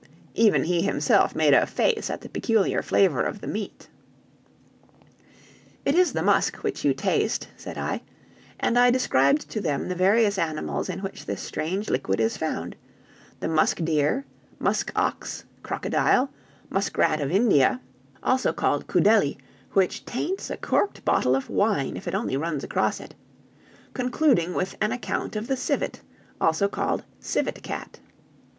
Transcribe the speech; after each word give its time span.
Even 0.33 0.63
he 0.63 0.81
himself 0.81 1.35
made 1.35 1.53
a 1.53 1.67
face 1.67 2.09
at 2.09 2.21
the 2.21 2.29
peculiar 2.29 2.81
flavor 2.81 3.21
of 3.21 3.39
the 3.39 3.45
meat. 3.45 3.87
"It 5.85 5.93
is 5.93 6.13
the 6.13 6.23
musk 6.23 6.55
which 6.63 6.83
you 6.83 6.95
taste," 6.95 7.49
said 7.55 7.77
I; 7.77 8.01
and 8.59 8.79
I 8.79 8.89
described 8.89 9.47
to 9.51 9.61
them 9.61 9.89
the 9.89 9.93
various 9.93 10.39
animals 10.39 10.89
in 10.89 11.03
which 11.03 11.27
this 11.27 11.39
strange 11.39 11.87
liquid 11.87 12.19
is 12.19 12.35
found; 12.35 12.75
the 13.41 13.47
musk 13.47 13.83
deer, 13.83 14.25
musk 14.57 14.91
ox, 14.95 15.45
crocodile, 15.61 16.31
muskrat 16.71 17.21
of 17.21 17.29
India 17.29 17.79
(also 18.23 18.51
called 18.51 18.87
coudeli, 18.87 19.37
which 19.73 20.03
taints 20.03 20.49
a 20.49 20.57
corked 20.57 21.05
bottle 21.05 21.35
of 21.35 21.47
wine, 21.47 21.95
if 21.95 22.07
it 22.07 22.15
only 22.15 22.35
runs 22.35 22.63
across 22.63 22.99
it), 22.99 23.13
concluding 23.93 24.55
with 24.55 24.75
an 24.81 24.91
account 24.91 25.35
of 25.35 25.45
the 25.45 25.55
civet, 25.55 26.01
called 26.39 27.03
also 27.03 27.03
civet 27.19 27.61
cat. 27.61 27.99